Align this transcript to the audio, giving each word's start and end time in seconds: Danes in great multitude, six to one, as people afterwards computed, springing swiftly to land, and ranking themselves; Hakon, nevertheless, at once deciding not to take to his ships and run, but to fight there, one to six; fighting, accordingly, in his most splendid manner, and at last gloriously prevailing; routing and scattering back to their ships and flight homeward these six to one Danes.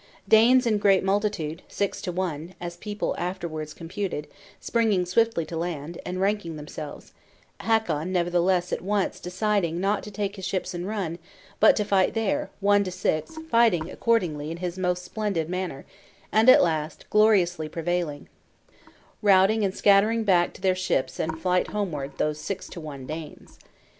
Danes 0.27 0.65
in 0.65 0.79
great 0.79 1.03
multitude, 1.03 1.61
six 1.67 2.01
to 2.01 2.11
one, 2.11 2.55
as 2.59 2.75
people 2.75 3.13
afterwards 3.19 3.71
computed, 3.71 4.27
springing 4.59 5.05
swiftly 5.05 5.45
to 5.45 5.55
land, 5.55 5.99
and 6.03 6.19
ranking 6.19 6.55
themselves; 6.55 7.13
Hakon, 7.59 8.11
nevertheless, 8.11 8.73
at 8.73 8.81
once 8.81 9.19
deciding 9.19 9.79
not 9.79 10.01
to 10.01 10.09
take 10.09 10.31
to 10.33 10.35
his 10.37 10.45
ships 10.47 10.73
and 10.73 10.87
run, 10.87 11.19
but 11.59 11.75
to 11.75 11.85
fight 11.85 12.15
there, 12.15 12.49
one 12.61 12.83
to 12.83 12.89
six; 12.91 13.37
fighting, 13.51 13.91
accordingly, 13.91 14.49
in 14.49 14.57
his 14.57 14.75
most 14.75 15.05
splendid 15.05 15.47
manner, 15.47 15.85
and 16.31 16.49
at 16.49 16.63
last 16.63 17.07
gloriously 17.11 17.69
prevailing; 17.69 18.27
routing 19.21 19.63
and 19.63 19.75
scattering 19.77 20.23
back 20.23 20.51
to 20.53 20.61
their 20.61 20.73
ships 20.73 21.19
and 21.19 21.39
flight 21.39 21.67
homeward 21.67 22.13
these 22.17 22.39
six 22.39 22.67
to 22.69 22.81
one 22.81 23.05
Danes. 23.05 23.59